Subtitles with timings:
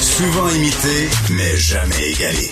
[0.00, 2.50] Souvent imité, mais jamais égalé.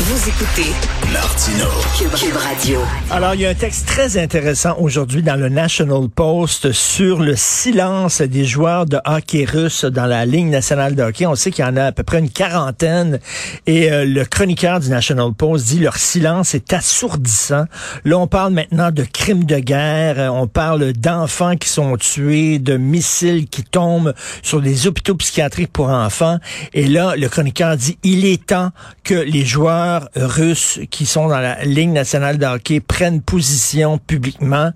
[0.00, 0.72] Vous écoutez
[1.12, 1.66] Martino.
[1.96, 2.80] Cube, Cube Radio.
[3.10, 7.34] Alors, il y a un texte très intéressant aujourd'hui dans le National Post sur le
[7.34, 11.26] silence des joueurs de hockey russe dans la Ligue nationale de hockey.
[11.26, 13.20] On sait qu'il y en a à peu près une quarantaine
[13.66, 17.64] et euh, le chroniqueur du National Post dit leur silence est assourdissant.
[18.04, 22.76] Là, on parle maintenant de crimes de guerre, on parle d'enfants qui sont tués, de
[22.76, 26.38] missiles qui tombent sur des hôpitaux psychiatriques pour enfants.
[26.74, 28.70] Et là, le chroniqueur dit il est temps
[29.04, 34.70] que les joueurs russes qui sont dans la Ligue nationale de hockey prennent position publiquement.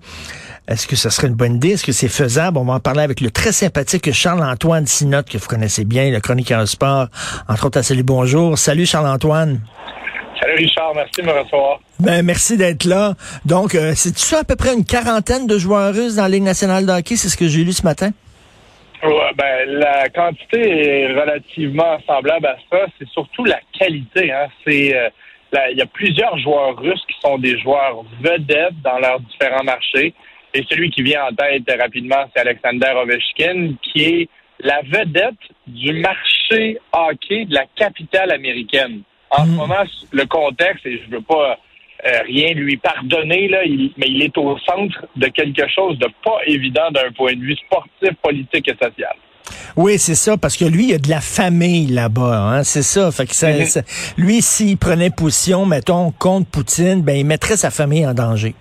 [0.67, 1.71] Est-ce que ce serait une bonne idée?
[1.71, 2.57] Est-ce que c'est faisable?
[2.57, 6.19] On va en parler avec le très sympathique Charles-Antoine Sinotte, que vous connaissez bien, le
[6.19, 7.07] chroniqueur sport,
[7.49, 8.57] entre autres à Salut Bonjour.
[8.57, 9.59] Salut Charles-Antoine.
[10.39, 11.79] Salut Richard, merci de me recevoir.
[11.99, 13.13] Ben, merci d'être là.
[13.45, 16.43] Donc, euh, c'est ça à peu près une quarantaine de joueurs russes dans la Ligue
[16.43, 17.15] nationale de hockey?
[17.15, 18.11] C'est ce que j'ai lu ce matin?
[19.03, 22.85] Ouais, ben, la quantité est relativement semblable à ça.
[22.97, 24.31] C'est surtout la qualité.
[24.31, 24.47] Hein.
[24.65, 25.09] C'est euh,
[25.71, 30.13] il y a plusieurs joueurs russes qui sont des joueurs vedettes dans leurs différents marchés.
[30.53, 35.35] Et celui qui vient en tête rapidement, c'est Alexander Ovechkin, qui est la vedette
[35.67, 39.01] du marché hockey de la capitale américaine.
[39.31, 41.57] En ce moment, le contexte, et je veux pas
[42.05, 43.61] euh, rien lui pardonner, là,
[43.97, 47.55] mais il est au centre de quelque chose de pas évident d'un point de vue
[47.55, 49.15] sportif, politique et social.
[49.75, 52.83] Oui, c'est ça, parce que lui, il y a de la famille là-bas, hein, c'est
[52.83, 53.11] ça.
[53.11, 54.13] Fait que ça, Mm-hmm.
[54.17, 58.55] lui, s'il prenait position, mettons, contre Poutine, ben, il mettrait sa famille en danger.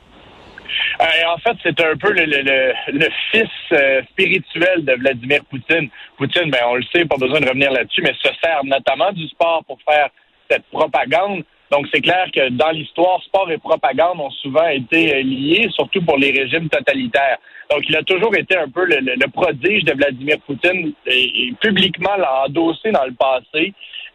[1.00, 5.40] Euh, en fait, c'est un peu le, le, le, le fils euh, spirituel de Vladimir
[5.50, 5.88] Poutine.
[6.16, 9.26] Poutine, ben, on le sait, pas besoin de revenir là-dessus, mais se sert notamment du
[9.28, 10.08] sport pour faire
[10.50, 11.44] cette propagande.
[11.72, 16.02] Donc, c'est clair que dans l'histoire, sport et propagande ont souvent été euh, liés, surtout
[16.02, 17.38] pour les régimes totalitaires.
[17.70, 22.44] Donc, il a toujours été un peu le, prodige de Vladimir Poutine et, publiquement l'a
[22.44, 23.72] endossé dans le passé.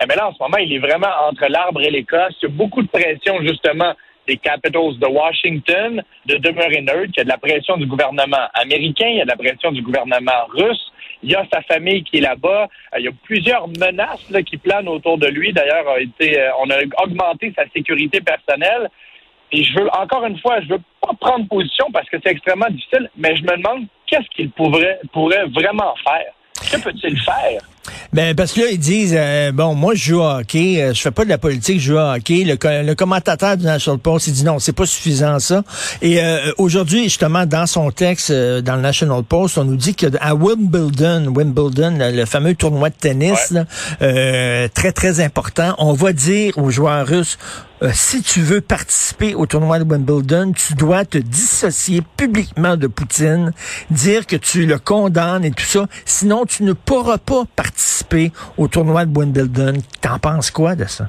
[0.08, 2.36] Mais là, en ce moment, il est vraiment entre l'arbre et l'écosse.
[2.44, 3.93] Il y a beaucoup de pression, justement,
[4.27, 7.14] des Capitals de Washington de demeurer neutre.
[7.15, 9.71] Il y a de la pression du gouvernement américain, il y a de la pression
[9.71, 10.92] du gouvernement russe.
[11.23, 12.67] Il y a sa famille qui est là-bas.
[12.93, 15.52] Euh, Il y a plusieurs menaces qui planent autour de lui.
[15.52, 18.89] D'ailleurs, euh, on a augmenté sa sécurité personnelle.
[19.52, 22.70] Et je veux, encore une fois, je veux pas prendre position parce que c'est extrêmement
[22.70, 24.99] difficile, mais je me demande qu'est-ce qu'il pourrait
[25.48, 26.33] vraiment faire.
[26.72, 27.61] Que peut-il faire?
[28.11, 31.02] Ben parce que là ils disent euh, bon moi je joue au hockey, euh, je
[31.02, 32.44] fais pas de la politique, je joue au hockey.
[32.45, 35.64] Le, co- le commentateur du National Post il dit non c'est pas suffisant ça.
[36.02, 39.95] Et euh, aujourd'hui justement dans son texte euh, dans le National Post on nous dit
[39.95, 43.64] que à Wimbledon, Wimbledon le, le fameux tournoi de tennis là,
[44.02, 47.38] euh, très très important, on va dire aux joueurs russes
[47.83, 52.88] euh, si tu veux participer au tournoi de Wimbledon, tu dois te dissocier publiquement de
[52.88, 53.52] Poutine,
[53.92, 55.86] dire que tu le condamnes et tout ça.
[56.05, 59.73] Sinon, tu ne pourras pas participer au tournoi de Wimbledon.
[60.02, 61.05] T'en penses quoi de ça?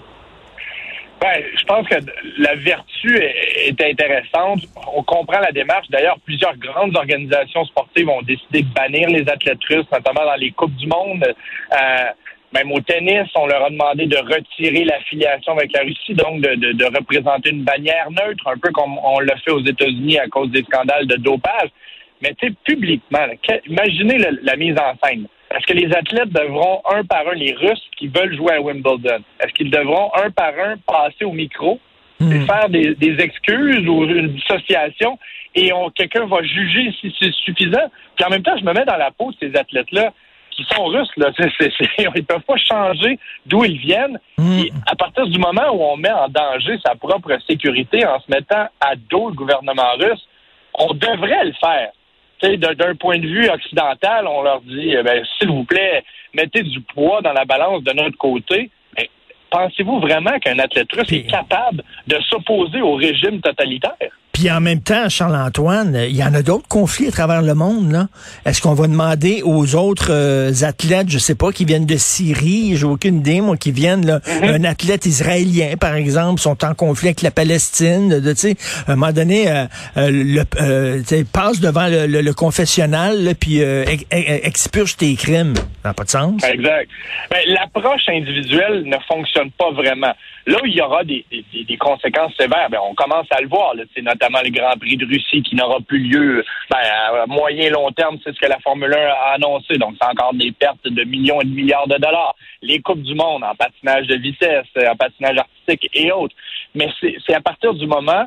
[1.20, 1.96] Ben, je pense que
[2.38, 4.60] la vertu est, intéressante.
[4.94, 5.88] On comprend la démarche.
[5.90, 10.52] D'ailleurs, plusieurs grandes organisations sportives ont décidé de bannir les athlètes russes, notamment dans les
[10.52, 11.24] Coupes du Monde.
[11.24, 12.10] Euh,
[12.52, 16.54] même au tennis, on leur a demandé de retirer l'affiliation avec la Russie, donc de,
[16.54, 20.28] de, de, représenter une bannière neutre, un peu comme on l'a fait aux États-Unis à
[20.28, 21.68] cause des scandales de dopage.
[22.22, 25.26] Mais tu sais, publiquement, là, que, imaginez le, la mise en scène.
[25.50, 29.22] Est-ce que les athlètes devront un par un, les Russes qui veulent jouer à Wimbledon,
[29.40, 31.80] est-ce qu'ils devront un par un passer au micro
[32.20, 35.18] et faire des, des excuses ou une dissociation
[35.54, 37.90] et on, quelqu'un va juger si c'est suffisant?
[38.16, 40.12] Puis en même temps, je me mets dans la peau de ces athlètes-là
[40.58, 41.30] qui sont russes, là.
[41.38, 44.18] C'est, c'est, ils peuvent pas changer d'où ils viennent.
[44.36, 44.58] Mm.
[44.58, 48.26] Et à partir du moment où on met en danger sa propre sécurité en se
[48.28, 50.26] mettant à dos le gouvernement russe,
[50.74, 51.90] on devrait le faire.
[52.42, 56.04] D'un point de vue occidental, on leur dit, eh ben, s'il vous plaît,
[56.34, 58.70] mettez du poids dans la balance de notre côté.
[59.50, 64.17] Pensez-vous vraiment qu'un athlète russe Puis- est capable de s'opposer au régime totalitaire?
[64.38, 67.90] Puis en même temps, Charles-Antoine, il y en a d'autres conflits à travers le monde.
[67.90, 68.06] là.
[68.46, 72.76] Est-ce qu'on va demander aux autres euh, athlètes, je sais pas, qui viennent de Syrie,
[72.76, 77.08] j'ai aucune idée, moi, qui viennent, là, un athlète israélien, par exemple, sont en conflit
[77.08, 79.64] avec la Palestine, de, tu sais, à un moment donné, euh,
[79.96, 85.16] euh, le, euh, passe devant le, le- le confessionnal, là, puis euh, ex- expurge tes
[85.16, 85.54] crimes.
[85.82, 86.44] Ça n'a pas de sens.
[86.44, 86.88] Exact.
[87.32, 90.12] Ben, L'approche individuelle ne fonctionne pas vraiment.
[90.46, 93.74] Là il y aura des, des, des conséquences sévères, ben, on commence à le voir.
[93.74, 97.90] Là, notamment le Grand Prix de Russie qui n'aura plus lieu ben, à moyen long
[97.92, 99.76] terme, c'est ce que la Formule 1 a annoncé.
[99.78, 102.34] Donc, c'est encore des pertes de millions et de milliards de dollars.
[102.62, 106.34] Les Coupes du Monde en patinage de vitesse, en patinage artistique et autres.
[106.74, 108.26] Mais c'est à partir du moment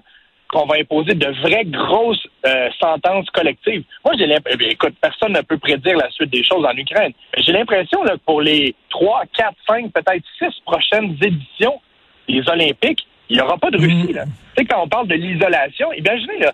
[0.52, 3.84] qu'on va imposer de vraies grosses euh, sentences collectives.
[4.04, 7.13] Moi, j'ai l'impression, écoute, personne ne peut prédire la suite des choses en Ukraine.
[7.38, 11.80] J'ai l'impression que pour les trois, quatre, cinq, peut-être six prochaines éditions
[12.31, 14.13] des Olympiques, il n'y aura pas de Russie.
[14.13, 14.25] Là.
[14.25, 16.54] Tu sais, quand on parle de l'isolation, imaginez, là,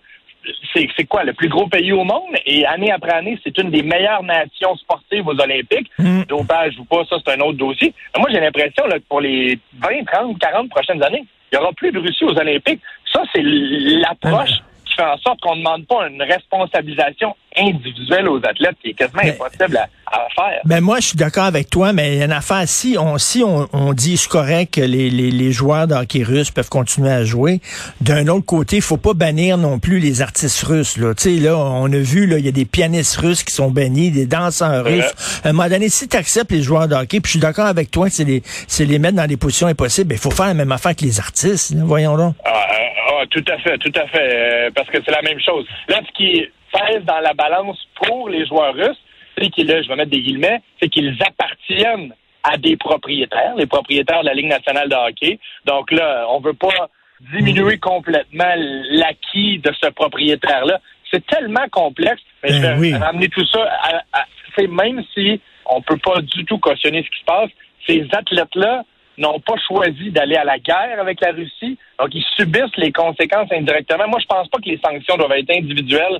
[0.73, 2.35] c'est, c'est quoi, le plus gros pays au monde?
[2.45, 5.89] Et année après année, c'est une des meilleures nations sportives aux Olympiques.
[5.97, 6.23] Mm.
[6.23, 7.93] Dopage ou pas, ça, c'est un autre dossier.
[8.15, 11.63] Mais moi, j'ai l'impression là, que pour les 20, 30, 40 prochaines années, il n'y
[11.63, 12.81] aura plus de Russie aux Olympiques.
[13.11, 14.51] Ça, c'est l'approche
[14.85, 18.93] qui fait en sorte qu'on ne demande pas une responsabilisation individuelle aux athlètes qui est
[18.93, 20.61] quasiment Mais- impossible à, à faire.
[20.65, 22.63] Ben moi, je suis d'accord avec toi, mais il y a une affaire.
[22.67, 26.23] Si on, si on, on dit c'est correct que les, les, les joueurs de hockey
[26.23, 27.61] russe peuvent continuer à jouer,
[28.01, 30.97] d'un autre côté, il faut pas bannir non plus les artistes russes.
[30.97, 33.53] Là, tu sais, là, on a vu, là, il y a des pianistes russes qui
[33.53, 34.95] sont bannis, des danseurs Ouais.
[35.01, 35.41] russes.
[35.43, 37.65] À un moment donné, si tu acceptes les joueurs de hockey, puis je suis d'accord
[37.65, 40.47] avec toi que c'est les, c'est les mettre dans des positions impossibles, il faut faire
[40.47, 41.71] la même affaire que les artistes.
[41.75, 42.35] là, voyons donc.
[42.45, 45.39] Ah, euh, ah, tout à fait, tout à fait, euh, parce que c'est la même
[45.39, 45.65] chose.
[45.89, 48.97] Là, ce qui pèse dans la balance pour les joueurs russes,
[49.37, 53.65] c'est qu'ils, là, je vais mettre des guillemets, c'est qu'ils appartiennent à des propriétaires, les
[53.67, 55.39] propriétaires de la Ligue nationale de hockey.
[55.65, 56.89] Donc là, on veut pas
[57.33, 58.53] diminuer complètement
[58.91, 60.79] l'acquis de ce propriétaire-là.
[61.11, 62.93] C'est tellement complexe, mais je Ben vais oui.
[62.95, 64.25] ramener tout ça à, à-
[64.55, 67.49] c'est même si on peut pas du tout cautionner ce qui se passe,
[67.85, 68.83] ces athlètes-là
[69.17, 73.51] n'ont pas choisi d'aller à la guerre avec la Russie, donc ils subissent les conséquences
[73.51, 74.07] indirectement.
[74.07, 76.19] Moi, je pense pas que les sanctions doivent être individuelles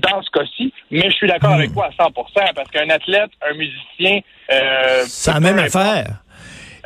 [0.00, 1.54] dans ce cas-ci, mais je suis d'accord Hmm.
[1.60, 4.20] avec toi à 100% parce qu'un athlète, un musicien,
[4.52, 6.06] euh, C'est la même affaire.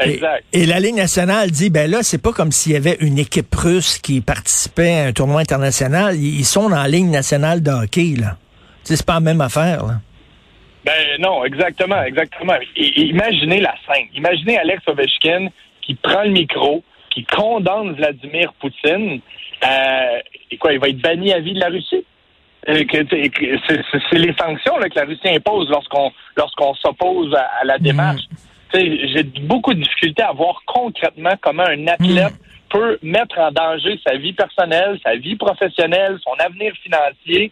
[0.05, 0.45] Et, Exact.
[0.53, 3.53] et la Ligue nationale dit, ben là, c'est pas comme s'il y avait une équipe
[3.55, 6.15] russe qui participait à un tournoi international.
[6.17, 8.37] Ils ils sont dans la Ligue nationale de hockey, là.
[8.85, 9.95] C'est pas la même affaire, là.
[10.85, 12.55] Ben non, exactement, exactement.
[12.77, 14.07] Et- et imaginez la scène.
[14.15, 15.49] Imaginez Alex Ovechkin
[15.83, 19.21] qui prend le micro, qui condamne Vladimir Poutine.
[19.67, 20.21] Euh,
[20.53, 22.05] et quoi, il va être banni à vie de la Russie?
[22.69, 28.23] C'est les sanctions là, que la Russie impose lorsqu'on lorsqu'on s'oppose à, à la démarche.
[28.73, 32.35] Tu sais, J'ai beaucoup de difficultés à voir concrètement comment un athlète
[32.71, 37.51] peut mettre en danger sa vie personnelle, sa vie professionnelle, son avenir financier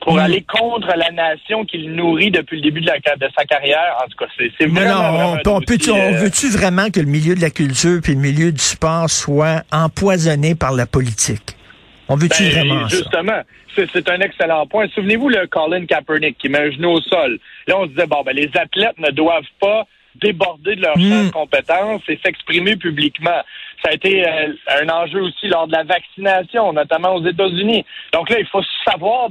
[0.00, 0.18] pour Mm.
[0.18, 3.96] aller contre la nation qu'il nourrit depuis le début de, la, de sa carrière.
[4.04, 5.96] En tout cas, c'est Non, vraiment, non, vraiment on, un peut- on peut- dossier, on
[6.12, 9.62] euh, veut-tu vraiment que le milieu de la culture puis le milieu du sport soit
[9.72, 11.56] empoisonné par la politique?
[12.08, 13.40] On veut-tu Ben, vraiment justement,
[13.74, 14.86] c'est un excellent point.
[14.94, 17.38] Souvenez-vous le Colin Kaepernick qui met un genou au sol.
[17.66, 19.86] Là, on se disait, bon, ben, les athlètes ne doivent pas
[20.16, 21.10] déborder de leur Mm.
[21.10, 23.42] champ de compétences et s'exprimer publiquement.
[23.82, 27.84] Ça a été euh, un enjeu aussi lors de la vaccination, notamment aux États-Unis.
[28.12, 29.28] Donc là, il faut savoir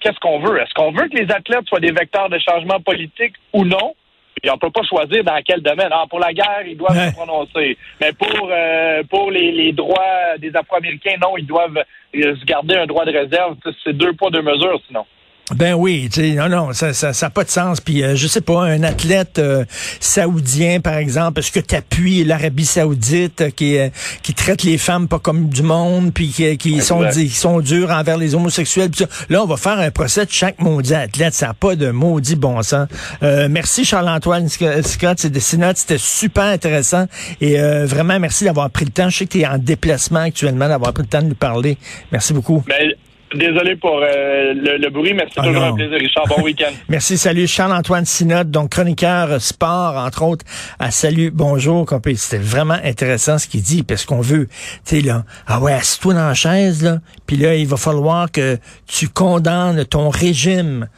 [0.00, 0.60] qu'est-ce qu'on veut.
[0.60, 3.94] Est-ce qu'on veut que les athlètes soient des vecteurs de changement politique ou non?
[4.42, 5.88] Et on peut pas choisir dans quel domaine.
[5.90, 7.10] Ah, pour la guerre, ils doivent Ouais.
[7.10, 7.76] se prononcer.
[8.00, 11.78] Mais pour euh, pour les, les droits des Afro-Américains, non, ils doivent
[12.16, 13.56] euh, se garder un droit de réserve.
[13.84, 15.04] C'est deux poids, deux mesures, sinon.
[15.54, 17.80] Ben oui, tu sais, non, non, ça ça, ça a pas de sens.
[17.80, 19.64] Puis euh, je sais pas, un athlète euh,
[19.98, 23.88] saoudien, par exemple, est-ce que tu appuies l'Arabie saoudite euh, qui euh,
[24.22, 27.90] qui traite les femmes pas comme du monde, puis qui, qui sont qui sont durs
[27.90, 28.90] envers les homosexuels.
[28.90, 29.24] puis ça?
[29.30, 31.32] Là, on va faire un procès de chaque maudit athlète.
[31.34, 32.86] Ça n'a pas de maudit bon sens.
[33.22, 37.06] Euh, merci Charles-Antoine Sc- Scott, c'est de Synode, c'était super intéressant
[37.40, 39.08] et euh, vraiment merci d'avoir pris le temps.
[39.08, 41.78] Je sais que tu es en déplacement actuellement, d'avoir pris le temps de nous parler.
[42.12, 42.62] Merci beaucoup.
[42.68, 42.96] Mais
[43.34, 45.72] désolé pour euh, le, le bruit, mais c'est Ah toujours non.
[45.72, 46.24] un plaisir, Richard.
[46.28, 46.72] Bon week-end.
[46.88, 47.46] Merci, salut.
[47.46, 50.44] Charles-Antoine Synode, donc chroniqueur sport, entre autres,
[50.78, 51.86] à Salut, bonjour.
[52.16, 54.46] C'était vraiment intéressant ce qu'il dit, parce qu'on veut,
[54.86, 58.30] tu sais, là, ah ouais, assis-toi dans la chaise, là, puis là, il va falloir
[58.30, 60.88] que tu condamnes ton régime.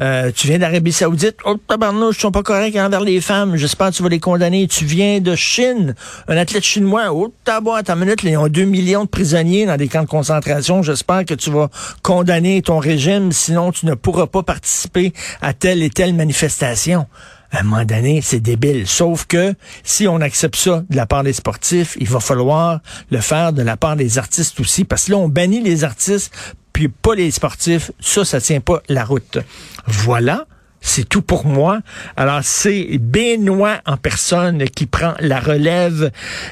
[0.00, 3.90] Euh, tu viens d'Arabie Saoudite, oh tabarnouche, ils sont pas corrects envers les femmes, j'espère
[3.90, 4.66] que tu vas les condamner.
[4.66, 5.94] Tu viens de Chine,
[6.26, 9.88] un athlète chinois, oh tabac, à minute, ils ont deux millions de prisonniers dans des
[9.88, 11.68] camps de concentration, j'espère que tu vas
[12.02, 17.06] condamner ton régime, sinon tu ne pourras pas participer à telle et telle manifestation.
[17.52, 18.86] À un moment donné, c'est débile.
[18.86, 22.78] Sauf que si on accepte ça de la part des sportifs, il va falloir
[23.10, 24.84] le faire de la part des artistes aussi.
[24.84, 26.32] Parce que là, on bannit les artistes,
[26.80, 27.90] puis pas les sportifs.
[28.00, 29.36] Ça, ça tient pas la route.
[29.86, 30.46] Voilà.
[30.80, 31.80] C'est tout pour moi.
[32.16, 36.10] Alors, c'est Benoît en personne qui prend la relève.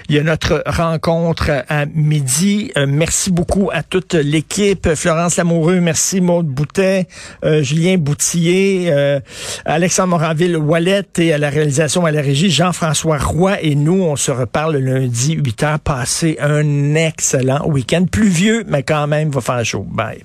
[0.08, 2.70] Il y a notre rencontre à midi.
[2.76, 4.94] Euh, merci beaucoup à toute l'équipe.
[4.94, 7.08] Florence Lamoureux, merci Maude Boutet,
[7.44, 9.20] euh, Julien Boutillier, euh,
[9.64, 14.30] Alexandre Moranville-Wallet et à la réalisation à la régie, Jean-François Roy et nous, on se
[14.30, 15.80] reparle lundi 8 heures.
[15.80, 18.04] Passez un excellent week-end.
[18.10, 19.86] Pluvieux, mais quand même, va faire chaud.
[19.88, 20.22] Bye.